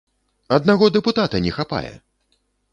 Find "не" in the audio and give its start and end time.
1.45-1.53